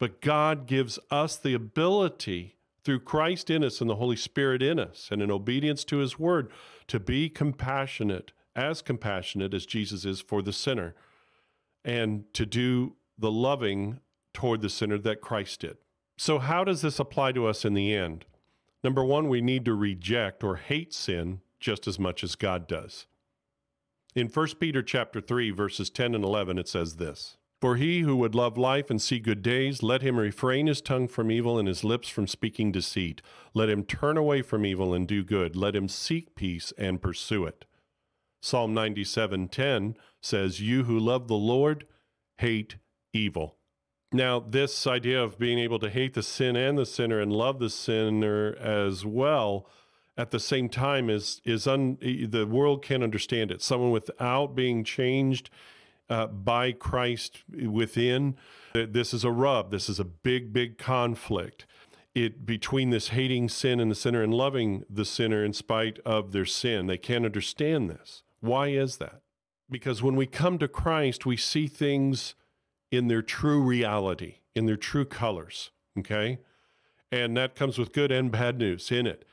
But 0.01 0.21
God 0.21 0.67
gives 0.67 0.99
us 1.11 1.37
the 1.37 1.55
ability 1.55 2.57
through 2.83 3.01
Christ 3.01 3.51
in 3.51 3.63
us 3.63 3.81
and 3.81 3.89
the 3.89 3.97
Holy 3.97 4.17
Spirit 4.17 4.63
in 4.63 4.81
us, 4.81 5.09
and 5.13 5.23
in 5.23 5.31
obedience 5.31 5.85
to 5.85 5.99
his 5.99 6.19
word, 6.19 6.51
to 6.89 6.99
be 6.99 7.29
compassionate, 7.29 8.33
as 8.57 8.81
compassionate 8.81 9.55
as 9.55 9.67
Jesus 9.67 10.07
is 10.07 10.21
for 10.23 10.41
the 10.41 10.55
sinner, 10.55 10.95
and 11.85 12.25
to 12.33 12.47
do 12.47 12.97
the 13.19 13.31
loving 13.31 14.01
toward 14.33 14.63
the 14.63 14.71
sinner 14.71 14.97
that 14.99 15.21
Christ 15.21 15.61
did. 15.61 15.77
So, 16.17 16.39
how 16.39 16.65
does 16.65 16.81
this 16.81 16.99
apply 16.99 17.33
to 17.33 17.47
us 17.47 17.65
in 17.67 17.75
the 17.75 17.95
end? 17.95 18.25
Number 18.83 19.05
one, 19.05 19.29
we 19.29 19.43
need 19.43 19.67
to 19.67 19.75
reject 19.75 20.43
or 20.43 20.57
hate 20.57 20.95
sin 20.95 21.43
just 21.61 21.87
as 21.87 21.99
much 21.99 22.25
as 22.25 22.35
God 22.37 22.67
does. 22.67 23.07
In 24.15 24.29
1 24.29 24.49
Peter 24.59 24.83
chapter 24.83 25.21
3 25.21 25.51
verses 25.51 25.91
10 25.91 26.15
and 26.15 26.25
11 26.25 26.59
it 26.59 26.69
says 26.69 26.97
this: 26.97 27.37
For 27.61 27.77
he 27.77 28.01
who 28.01 28.17
would 28.17 28.35
love 28.35 28.57
life 28.57 28.89
and 28.89 29.01
see 29.01 29.19
good 29.19 29.43
days, 29.43 29.83
let 29.83 30.01
him 30.01 30.19
refrain 30.19 30.67
his 30.67 30.81
tongue 30.81 31.09
from 31.09 31.31
evil 31.31 31.59
and 31.59 31.69
his 31.69 31.85
lips 31.85 32.09
from 32.09 32.27
speaking 32.27 32.73
deceit. 32.73 33.21
Let 33.53 33.69
him 33.69 33.85
turn 33.85 34.17
away 34.17 34.41
from 34.41 34.65
evil 34.65 34.95
and 34.95 35.07
do 35.07 35.23
good. 35.23 35.55
Let 35.57 35.77
him 35.77 35.87
seek 35.87 36.35
peace 36.35 36.73
and 36.79 37.03
pursue 37.03 37.45
it. 37.45 37.67
Psalm 38.41 38.73
97:10 38.73 39.97
says, 40.23 40.63
"You 40.63 40.85
who 40.85 40.99
love 40.99 41.29
the 41.29 41.37
Lord 41.37 41.87
hate 42.39 42.77
evil." 43.13 43.59
Now, 44.11 44.41
this 44.41 44.87
idea 44.87 45.23
of 45.23 45.39
being 45.39 45.59
able 45.59 45.79
to 45.81 45.91
hate 45.91 46.15
the 46.15 46.23
sin 46.23 46.57
and 46.57 46.79
the 46.79 46.87
sinner 46.87 47.21
and 47.21 47.31
love 47.31 47.59
the 47.59 47.71
sinner 47.71 48.57
as 48.59 49.05
well 49.05 49.69
at 50.17 50.31
the 50.31 50.41
same 50.41 50.69
time 50.69 51.11
is 51.11 51.43
is 51.45 51.67
un, 51.67 51.99
the 52.01 52.47
world 52.47 52.83
can't 52.83 53.03
understand 53.03 53.51
it. 53.51 53.61
Someone 53.61 53.91
without 53.91 54.55
being 54.55 54.83
changed 54.83 55.51
uh, 56.11 56.27
by 56.27 56.73
Christ 56.73 57.45
within, 57.49 58.37
this 58.75 59.15
is 59.15 59.25
a 59.25 59.31
rub. 59.31 59.71
This 59.71 59.89
is 59.89 59.99
a 59.99 60.05
big, 60.05 60.53
big 60.53 60.77
conflict. 60.77 61.65
It 62.15 62.45
between 62.45 62.91
this 62.91 63.09
hating 63.09 63.49
sin 63.49 63.79
and 63.79 63.89
the 63.89 63.95
sinner 63.95 64.21
and 64.21 64.35
loving 64.35 64.85
the 64.91 65.05
sinner 65.05 65.45
in 65.45 65.53
spite 65.53 66.01
of 66.05 66.33
their 66.33 66.45
sin. 66.45 66.89
They 66.89 66.99
can't 66.99 67.25
understand 67.25 67.89
this. 67.89 68.25
Why 68.41 68.69
is 68.69 68.97
that? 68.97 69.23
Because 69.71 70.03
when 70.03 70.17
we 70.17 70.27
come 70.27 70.59
to 70.59 70.67
Christ, 70.67 71.25
we 71.25 71.37
see 71.37 71.69
things 71.69 72.35
in 72.91 73.07
their 73.07 73.23
true 73.23 73.63
reality, 73.63 74.39
in 74.57 74.67
their 74.67 74.77
true 74.77 75.05
colors. 75.05 75.71
Okay. 75.97 76.41
And 77.13 77.37
that 77.37 77.55
comes 77.55 77.79
with 77.79 77.93
good 77.93 78.11
and 78.11 78.31
bad 78.33 78.59
news 78.59 78.91
in 78.91 79.07
it. 79.07 79.25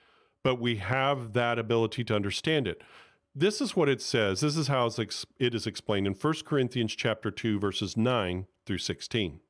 But 0.43 0.59
we 0.59 0.77
have 0.77 1.33
that 1.33 1.57
ability 1.57 2.03
to 2.05 2.15
understand 2.15 2.67
it. 2.67 2.83
This 3.39 3.61
is 3.61 3.75
what 3.75 3.87
it 3.87 4.01
says. 4.01 4.39
This 4.39 4.57
is 4.57 4.67
how 4.67 4.89
it 4.97 5.53
is 5.53 5.67
explained 5.67 6.07
in 6.07 6.13
1 6.13 6.33
Corinthians 6.43 6.95
chapter 6.95 7.29
2 7.29 7.59
verses 7.59 7.95
9 7.95 8.47
through 8.65 8.79
16. 8.79 9.41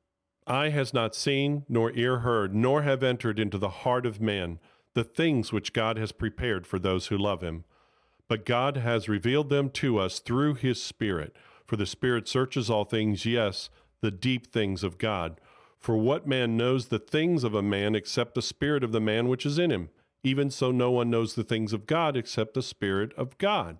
Eye 0.46 0.68
has 0.68 0.92
not 0.92 1.14
seen, 1.14 1.64
nor 1.70 1.92
ear 1.92 2.18
heard, 2.18 2.54
nor 2.54 2.82
have 2.82 3.02
entered 3.02 3.38
into 3.38 3.56
the 3.56 3.70
heart 3.70 4.04
of 4.04 4.20
man 4.20 4.58
the 4.92 5.04
things 5.04 5.54
which 5.54 5.72
God 5.72 5.96
has 5.96 6.12
prepared 6.12 6.66
for 6.66 6.78
those 6.78 7.06
who 7.06 7.16
love 7.16 7.40
him. 7.40 7.64
But 8.28 8.44
God 8.44 8.76
has 8.76 9.08
revealed 9.08 9.48
them 9.48 9.70
to 9.70 9.96
us 9.98 10.18
through 10.18 10.56
his 10.56 10.82
Spirit. 10.82 11.34
For 11.64 11.76
the 11.76 11.86
Spirit 11.86 12.28
searches 12.28 12.68
all 12.68 12.84
things, 12.84 13.24
yes, 13.24 13.70
the 14.02 14.10
deep 14.10 14.52
things 14.52 14.84
of 14.84 14.98
God. 14.98 15.40
For 15.78 15.96
what 15.96 16.26
man 16.26 16.58
knows 16.58 16.88
the 16.88 16.98
things 16.98 17.42
of 17.42 17.54
a 17.54 17.62
man 17.62 17.94
except 17.94 18.34
the 18.34 18.42
spirit 18.42 18.84
of 18.84 18.92
the 18.92 19.00
man 19.00 19.28
which 19.28 19.46
is 19.46 19.58
in 19.58 19.70
him? 19.70 19.88
Even 20.22 20.50
so, 20.50 20.70
no 20.70 20.90
one 20.90 21.10
knows 21.10 21.34
the 21.34 21.44
things 21.44 21.72
of 21.72 21.86
God 21.86 22.16
except 22.16 22.54
the 22.54 22.62
Spirit 22.62 23.12
of 23.16 23.38
God. 23.38 23.78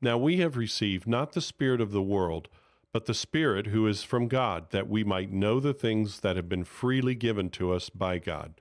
Now 0.00 0.18
we 0.18 0.36
have 0.38 0.56
received 0.56 1.06
not 1.06 1.32
the 1.32 1.40
Spirit 1.40 1.80
of 1.80 1.90
the 1.90 2.02
world, 2.02 2.48
but 2.92 3.06
the 3.06 3.14
Spirit 3.14 3.68
who 3.68 3.86
is 3.86 4.02
from 4.02 4.28
God, 4.28 4.70
that 4.70 4.88
we 4.88 5.02
might 5.02 5.32
know 5.32 5.60
the 5.60 5.74
things 5.74 6.20
that 6.20 6.36
have 6.36 6.48
been 6.48 6.64
freely 6.64 7.14
given 7.14 7.50
to 7.50 7.72
us 7.72 7.88
by 7.90 8.18
God. 8.18 8.54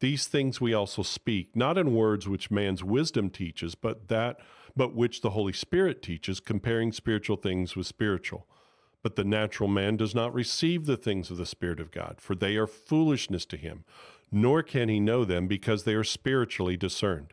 These 0.00 0.26
things 0.28 0.60
we 0.60 0.72
also 0.72 1.02
speak, 1.02 1.56
not 1.56 1.76
in 1.76 1.94
words 1.94 2.28
which 2.28 2.50
man's 2.50 2.84
wisdom 2.84 3.30
teaches, 3.30 3.74
but 3.74 4.08
that 4.08 4.38
but 4.76 4.94
which 4.94 5.22
the 5.22 5.30
Holy 5.30 5.52
Spirit 5.52 6.02
teaches, 6.02 6.38
comparing 6.38 6.92
spiritual 6.92 7.36
things 7.36 7.74
with 7.74 7.86
spiritual. 7.86 8.46
But 9.02 9.16
the 9.16 9.24
natural 9.24 9.68
man 9.68 9.96
does 9.96 10.14
not 10.14 10.32
receive 10.32 10.86
the 10.86 10.96
things 10.96 11.30
of 11.30 11.36
the 11.36 11.46
Spirit 11.46 11.80
of 11.80 11.90
God, 11.90 12.16
for 12.20 12.36
they 12.36 12.56
are 12.56 12.66
foolishness 12.66 13.44
to 13.46 13.56
him, 13.56 13.84
nor 14.30 14.62
can 14.62 14.88
he 14.88 15.00
know 15.00 15.24
them 15.24 15.46
because 15.46 15.84
they 15.84 15.94
are 15.94 16.04
spiritually 16.04 16.76
discerned. 16.76 17.32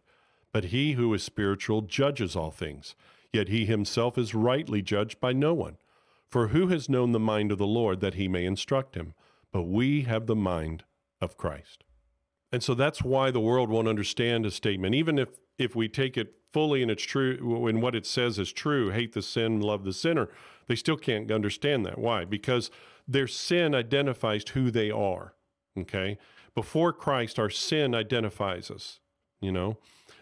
But 0.52 0.66
he 0.66 0.94
who 0.94 1.14
is 1.14 1.24
spiritual 1.24 1.82
judges 1.82 2.36
all 2.36 2.52
things, 2.52 2.96
yet 3.34 3.50
he 3.50 3.66
himself 3.66 4.18
is 4.18 4.34
rightly 4.34 4.82
judged 4.82 5.20
by 5.20 5.34
no 5.34 5.54
one. 5.54 5.78
For 6.28 6.48
who 6.48 6.68
has 6.68 6.90
known 6.90 7.12
the 7.12 7.20
mind 7.20 7.52
of 7.52 7.58
the 7.58 7.68
Lord 7.68 8.00
that 8.00 8.16
he 8.16 8.28
may 8.28 8.46
instruct 8.46 8.96
him? 8.96 9.14
But 9.52 9.64
we 9.64 10.02
have 10.04 10.26
the 10.26 10.36
mind 10.36 10.84
of 11.22 11.38
Christ. 11.38 11.84
And 12.52 12.64
so 12.64 12.74
that's 12.74 13.02
why 13.02 13.32
the 13.32 13.40
world 13.40 13.70
won't 13.70 13.88
understand 13.88 14.46
a 14.46 14.52
statement, 14.52 14.96
even 14.96 15.20
if, 15.20 15.30
if 15.58 15.76
we 15.76 15.88
take 15.88 16.18
it 16.18 16.36
fully 16.52 16.82
and 16.82 16.90
it's 16.90 17.04
true, 17.04 17.38
when 17.60 17.82
what 17.82 17.96
it 17.96 18.06
says 18.06 18.40
is 18.40 18.54
true, 18.54 18.92
hate 18.92 19.14
the 19.14 19.22
sin, 19.22 19.60
love 19.60 19.84
the 19.84 19.94
sinner 19.94 20.30
they 20.68 20.76
still 20.76 20.98
can't 20.98 21.32
understand 21.32 21.86
that. 21.86 21.98
Why? 21.98 22.26
Because 22.26 22.72
their 23.08 23.28
sin 23.28 23.76
identifies 23.76 24.44
who 24.50 24.72
they 24.72 24.90
are. 24.90 25.34
Okay. 25.78 26.18
Before 26.56 26.94
Christ, 26.94 27.38
our 27.38 27.50
sin 27.50 27.94
identifies 27.94 28.72
us, 28.72 29.00
you 29.42 29.52
know. 29.52 29.78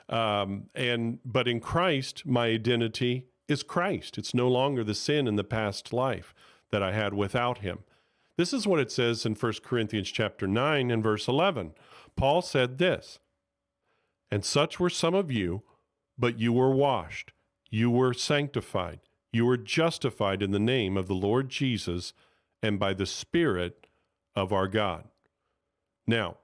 Um, 0.10 0.66
and 0.76 1.20
but 1.24 1.48
in 1.48 1.60
Christ, 1.60 2.26
my 2.26 2.48
identity 2.48 3.28
is 3.48 3.64
Christ. 3.64 4.18
It's 4.18 4.34
no 4.34 4.48
longer 4.48 4.84
the 4.84 4.96
sin 4.96 5.28
in 5.28 5.36
the 5.36 5.44
past 5.44 5.94
life 5.94 6.34
that 6.72 6.84
I 6.84 6.92
had 6.92 7.14
without 7.14 7.60
him. 7.60 7.80
This 8.36 8.52
is 8.52 8.66
what 8.66 8.80
it 8.80 8.92
says 8.92 9.26
in 9.26 9.36
1 9.36 9.54
Corinthians 9.64 10.10
chapter 10.12 10.48
9 10.48 10.90
and 10.90 11.04
verse 11.04 11.28
11. 11.28 11.74
Paul 12.16 12.42
said 12.42 12.78
this, 12.80 13.20
and 14.32 14.44
such 14.44 14.80
were 14.80 14.90
some 14.90 15.14
of 15.14 15.32
you, 15.32 15.62
but 16.18 16.40
you 16.40 16.52
were 16.52 16.72
washed, 16.72 17.32
you 17.70 17.92
were 17.92 18.14
sanctified, 18.14 19.00
you 19.32 19.46
were 19.46 19.58
justified 19.58 20.42
in 20.42 20.50
the 20.52 20.60
name 20.60 20.98
of 20.98 21.08
the 21.08 21.14
Lord 21.14 21.50
Jesus 21.50 22.14
and 22.64 22.80
by 22.80 22.94
the 22.94 23.06
Spirit 23.06 23.86
of 24.36 24.52
our 24.52 24.68
God. 24.68 25.10
Now, 26.06 26.38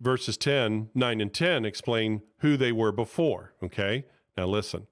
verses 0.00 0.36
10, 0.36 0.90
9, 0.94 1.20
and 1.20 1.32
10 1.32 1.64
explain 1.64 2.22
who 2.38 2.56
they 2.56 2.72
were 2.72 2.92
before. 2.92 3.54
Okay? 3.62 4.06
Now 4.36 4.46
listen. 4.46 4.86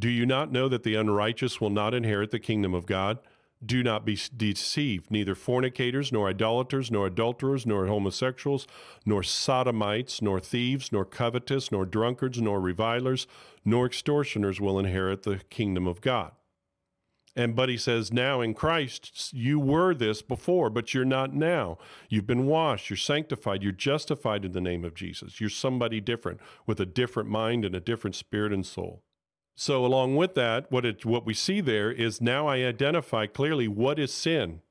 Do 0.00 0.08
you 0.08 0.26
not 0.26 0.52
know 0.52 0.68
that 0.68 0.84
the 0.84 0.94
unrighteous 0.94 1.60
will 1.60 1.70
not 1.70 1.92
inherit 1.92 2.30
the 2.30 2.38
kingdom 2.38 2.72
of 2.72 2.86
God? 2.86 3.18
Do 3.64 3.82
not 3.82 4.04
be 4.04 4.16
deceived. 4.36 5.10
Neither 5.10 5.34
fornicators, 5.34 6.12
nor 6.12 6.28
idolaters, 6.28 6.92
nor 6.92 7.08
adulterers, 7.08 7.66
nor 7.66 7.88
homosexuals, 7.88 8.68
nor 9.04 9.24
sodomites, 9.24 10.22
nor 10.22 10.38
thieves, 10.38 10.92
nor 10.92 11.04
covetous, 11.04 11.72
nor 11.72 11.84
drunkards, 11.84 12.40
nor 12.40 12.60
revilers, 12.60 13.26
nor 13.64 13.86
extortioners 13.86 14.60
will 14.60 14.78
inherit 14.78 15.24
the 15.24 15.40
kingdom 15.50 15.88
of 15.88 16.00
God. 16.00 16.30
And 17.38 17.56
he 17.68 17.76
says, 17.76 18.12
now 18.12 18.40
in 18.40 18.52
Christ, 18.52 19.32
you 19.32 19.60
were 19.60 19.94
this 19.94 20.22
before, 20.22 20.70
but 20.70 20.92
you're 20.92 21.04
not 21.04 21.32
now. 21.32 21.78
You've 22.08 22.26
been 22.26 22.46
washed, 22.46 22.90
you're 22.90 22.96
sanctified, 22.96 23.62
you're 23.62 23.70
justified 23.70 24.44
in 24.44 24.50
the 24.50 24.60
name 24.60 24.84
of 24.84 24.92
Jesus. 24.92 25.40
You're 25.40 25.48
somebody 25.48 26.00
different 26.00 26.40
with 26.66 26.80
a 26.80 26.84
different 26.84 27.28
mind 27.28 27.64
and 27.64 27.76
a 27.76 27.80
different 27.80 28.16
spirit 28.16 28.52
and 28.52 28.66
soul. 28.66 29.04
So, 29.54 29.86
along 29.86 30.16
with 30.16 30.34
that, 30.34 30.70
what, 30.72 30.84
it, 30.84 31.06
what 31.06 31.24
we 31.24 31.32
see 31.32 31.60
there 31.60 31.92
is 31.92 32.20
now 32.20 32.48
I 32.48 32.64
identify 32.64 33.26
clearly 33.26 33.68
what 33.68 34.00
is 34.00 34.12
sin 34.12 34.62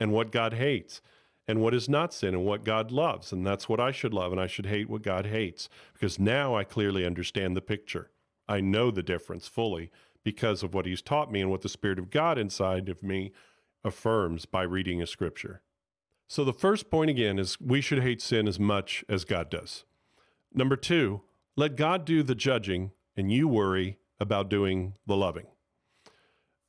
and 0.00 0.10
what 0.10 0.32
God 0.32 0.54
hates, 0.54 1.00
and 1.46 1.60
what 1.60 1.74
is 1.74 1.88
not 1.88 2.12
sin 2.12 2.34
and 2.34 2.44
what 2.44 2.64
God 2.64 2.90
loves. 2.90 3.30
And 3.30 3.46
that's 3.46 3.68
what 3.68 3.78
I 3.78 3.92
should 3.92 4.12
love, 4.12 4.32
and 4.32 4.40
I 4.40 4.48
should 4.48 4.66
hate 4.66 4.90
what 4.90 5.02
God 5.02 5.26
hates, 5.26 5.68
because 5.92 6.18
now 6.18 6.56
I 6.56 6.64
clearly 6.64 7.06
understand 7.06 7.56
the 7.56 7.60
picture. 7.60 8.10
I 8.48 8.60
know 8.60 8.90
the 8.90 9.02
difference 9.02 9.46
fully 9.46 9.92
because 10.26 10.64
of 10.64 10.74
what 10.74 10.86
He's 10.86 11.00
taught 11.00 11.30
me 11.30 11.40
and 11.40 11.52
what 11.52 11.62
the 11.62 11.68
Spirit 11.68 12.00
of 12.00 12.10
God 12.10 12.36
inside 12.36 12.88
of 12.88 13.00
me 13.00 13.30
affirms 13.84 14.44
by 14.44 14.62
reading 14.62 15.00
a 15.00 15.06
scripture. 15.06 15.62
So, 16.28 16.42
the 16.42 16.52
first 16.52 16.90
point 16.90 17.10
again 17.10 17.38
is 17.38 17.60
we 17.60 17.80
should 17.80 18.02
hate 18.02 18.20
sin 18.20 18.48
as 18.48 18.58
much 18.58 19.04
as 19.08 19.24
God 19.24 19.48
does. 19.48 19.84
Number 20.52 20.74
two, 20.74 21.20
let 21.54 21.76
God 21.76 22.04
do 22.04 22.24
the 22.24 22.34
judging, 22.34 22.90
and 23.16 23.30
you 23.30 23.46
worry 23.46 23.98
about 24.18 24.50
doing 24.50 24.94
the 25.06 25.16
loving. 25.16 25.46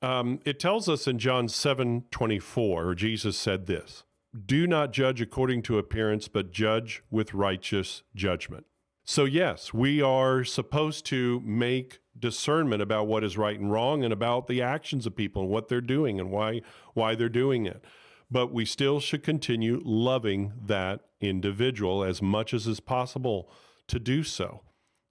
Um, 0.03 0.39
it 0.45 0.59
tells 0.59 0.87
us 0.87 1.07
in 1.07 1.17
John 1.17 1.47
7 1.47 2.03
24, 2.11 2.93
Jesus 2.93 3.35
said 3.35 3.65
this 3.65 4.03
Do 4.45 4.67
not 4.67 4.93
judge 4.93 5.19
according 5.19 5.63
to 5.63 5.79
appearance, 5.79 6.27
but 6.27 6.51
judge 6.51 7.01
with 7.09 7.33
righteous 7.33 8.03
judgment. 8.13 8.67
So, 9.03 9.25
yes, 9.25 9.73
we 9.73 9.99
are 9.99 10.43
supposed 10.43 11.07
to 11.07 11.41
make 11.43 12.01
discernment 12.19 12.81
about 12.81 13.07
what 13.07 13.23
is 13.23 13.37
right 13.37 13.59
and 13.59 13.71
wrong 13.71 14.03
and 14.03 14.13
about 14.13 14.47
the 14.47 14.61
actions 14.61 15.05
of 15.05 15.15
people 15.15 15.43
and 15.43 15.51
what 15.51 15.67
they're 15.67 15.81
doing 15.81 16.19
and 16.19 16.31
why 16.31 16.61
why 16.93 17.15
they're 17.15 17.29
doing 17.29 17.65
it. 17.65 17.83
But 18.29 18.51
we 18.51 18.65
still 18.65 18.99
should 18.99 19.23
continue 19.23 19.81
loving 19.83 20.53
that 20.65 21.01
individual 21.21 22.03
as 22.03 22.21
much 22.21 22.53
as 22.53 22.67
is 22.67 22.79
possible 22.79 23.49
to 23.87 23.99
do 23.99 24.23
so, 24.23 24.61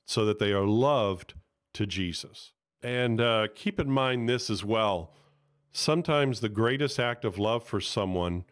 so 0.05 0.25
that 0.27 0.39
they 0.39 0.53
are 0.53 0.67
loved 0.67 1.35
to 1.75 1.87
Jesus. 1.87 2.53
And 2.83 3.21
uh, 3.21 3.49
keep 3.55 3.81
in 3.81 3.91
mind 3.91 4.29
this 4.29 4.51
as 4.51 4.65
well. 4.65 5.13
Sometimes 5.73 6.41
the 6.41 6.49
greatest 6.49 7.01
act 7.01 7.25
of 7.25 7.39
love 7.39 7.65
for 7.65 7.81
someone 7.81 8.45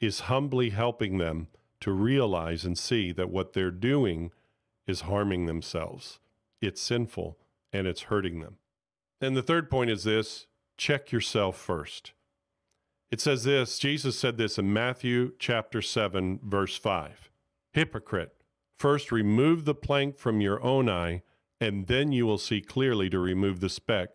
is 0.00 0.20
humbly 0.20 0.70
helping 0.70 1.18
them 1.18 1.48
to 1.80 1.92
realize 1.92 2.64
and 2.64 2.78
see 2.78 3.12
that 3.12 3.30
what 3.30 3.52
they're 3.52 3.70
doing 3.70 4.30
is 4.86 5.02
harming 5.02 5.46
themselves. 5.46 6.18
It's 6.60 6.80
sinful 6.80 7.38
and 7.72 7.86
it's 7.86 8.02
hurting 8.02 8.40
them. 8.40 8.56
And 9.20 9.36
the 9.36 9.42
third 9.42 9.70
point 9.70 9.90
is 9.90 10.04
this 10.04 10.46
check 10.76 11.12
yourself 11.12 11.56
first. 11.56 12.12
It 13.10 13.20
says 13.20 13.44
this 13.44 13.78
Jesus 13.78 14.18
said 14.18 14.36
this 14.36 14.58
in 14.58 14.72
Matthew 14.72 15.32
chapter 15.38 15.82
7, 15.82 16.40
verse 16.42 16.76
5. 16.76 17.30
Hypocrite, 17.72 18.34
first 18.78 19.12
remove 19.12 19.64
the 19.64 19.74
plank 19.74 20.18
from 20.18 20.40
your 20.40 20.62
own 20.62 20.88
eye, 20.88 21.22
and 21.60 21.86
then 21.86 22.12
you 22.12 22.26
will 22.26 22.38
see 22.38 22.60
clearly 22.60 23.08
to 23.10 23.18
remove 23.18 23.60
the 23.60 23.68
speck 23.68 24.10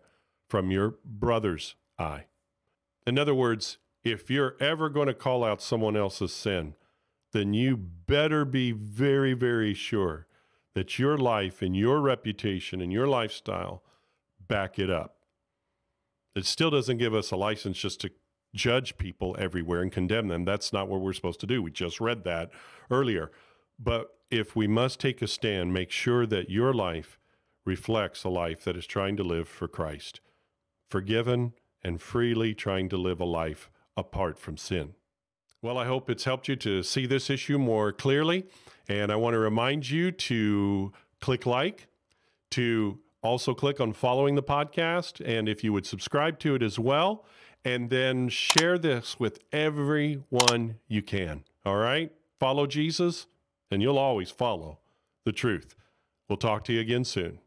from 0.48 0.70
your 0.70 0.96
brother's 1.04 1.74
eye. 1.98 2.26
In 3.06 3.18
other 3.18 3.34
words, 3.34 3.78
if 4.04 4.30
you're 4.30 4.56
ever 4.60 4.88
going 4.88 5.08
to 5.08 5.14
call 5.14 5.44
out 5.44 5.62
someone 5.62 5.96
else's 5.96 6.32
sin, 6.32 6.74
then 7.32 7.54
you 7.54 7.76
better 7.76 8.44
be 8.44 8.72
very, 8.72 9.34
very 9.34 9.74
sure 9.74 10.27
that 10.78 10.96
your 10.96 11.18
life 11.18 11.60
and 11.60 11.76
your 11.76 12.00
reputation 12.00 12.80
and 12.80 12.92
your 12.92 13.08
lifestyle 13.08 13.82
back 14.46 14.78
it 14.78 14.88
up. 14.88 15.16
It 16.36 16.46
still 16.46 16.70
doesn't 16.70 16.98
give 16.98 17.12
us 17.12 17.32
a 17.32 17.36
license 17.36 17.76
just 17.76 18.00
to 18.02 18.12
judge 18.54 18.96
people 18.96 19.34
everywhere 19.40 19.82
and 19.82 19.90
condemn 19.90 20.28
them. 20.28 20.44
That's 20.44 20.72
not 20.72 20.86
what 20.86 21.00
we're 21.00 21.14
supposed 21.14 21.40
to 21.40 21.48
do. 21.48 21.60
We 21.60 21.72
just 21.72 22.00
read 22.00 22.22
that 22.22 22.52
earlier. 22.92 23.32
But 23.76 24.14
if 24.30 24.54
we 24.54 24.68
must 24.68 25.00
take 25.00 25.20
a 25.20 25.26
stand, 25.26 25.74
make 25.74 25.90
sure 25.90 26.26
that 26.26 26.48
your 26.48 26.72
life 26.72 27.18
reflects 27.64 28.22
a 28.22 28.28
life 28.28 28.62
that 28.62 28.76
is 28.76 28.86
trying 28.86 29.16
to 29.16 29.24
live 29.24 29.48
for 29.48 29.66
Christ, 29.66 30.20
forgiven 30.88 31.54
and 31.82 32.00
freely 32.00 32.54
trying 32.54 32.88
to 32.90 32.96
live 32.96 33.20
a 33.20 33.24
life 33.24 33.68
apart 33.96 34.38
from 34.38 34.56
sin. 34.56 34.94
Well, 35.60 35.76
I 35.76 35.86
hope 35.86 36.08
it's 36.08 36.24
helped 36.24 36.48
you 36.48 36.56
to 36.56 36.82
see 36.82 37.06
this 37.06 37.30
issue 37.30 37.58
more 37.58 37.92
clearly. 37.92 38.46
And 38.88 39.10
I 39.12 39.16
want 39.16 39.34
to 39.34 39.38
remind 39.38 39.90
you 39.90 40.12
to 40.12 40.92
click 41.20 41.46
like, 41.46 41.88
to 42.52 42.98
also 43.22 43.54
click 43.54 43.80
on 43.80 43.92
following 43.92 44.34
the 44.34 44.42
podcast, 44.42 45.20
and 45.26 45.48
if 45.48 45.64
you 45.64 45.72
would 45.72 45.84
subscribe 45.84 46.38
to 46.38 46.54
it 46.54 46.62
as 46.62 46.78
well, 46.78 47.24
and 47.64 47.90
then 47.90 48.28
share 48.28 48.78
this 48.78 49.18
with 49.18 49.40
everyone 49.52 50.76
you 50.86 51.02
can. 51.02 51.44
All 51.66 51.76
right? 51.76 52.12
Follow 52.38 52.66
Jesus, 52.66 53.26
and 53.70 53.82
you'll 53.82 53.98
always 53.98 54.30
follow 54.30 54.78
the 55.24 55.32
truth. 55.32 55.74
We'll 56.28 56.36
talk 56.36 56.64
to 56.64 56.72
you 56.72 56.80
again 56.80 57.04
soon. 57.04 57.40